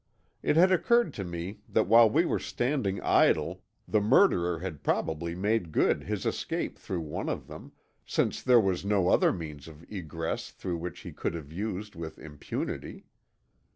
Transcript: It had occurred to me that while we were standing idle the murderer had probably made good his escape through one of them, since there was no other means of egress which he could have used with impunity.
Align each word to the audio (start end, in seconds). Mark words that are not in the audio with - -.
It 0.41 0.55
had 0.55 0.71
occurred 0.71 1.13
to 1.13 1.23
me 1.23 1.59
that 1.69 1.85
while 1.85 2.09
we 2.09 2.25
were 2.25 2.39
standing 2.39 2.99
idle 3.03 3.61
the 3.87 4.01
murderer 4.01 4.57
had 4.57 4.81
probably 4.83 5.35
made 5.35 5.71
good 5.71 6.05
his 6.05 6.25
escape 6.25 6.79
through 6.79 7.01
one 7.01 7.29
of 7.29 7.45
them, 7.45 7.71
since 8.03 8.41
there 8.41 8.59
was 8.59 8.83
no 8.83 9.09
other 9.09 9.31
means 9.31 9.67
of 9.67 9.83
egress 9.91 10.55
which 10.65 11.01
he 11.01 11.11
could 11.11 11.35
have 11.35 11.51
used 11.51 11.93
with 11.93 12.17
impunity. 12.17 13.05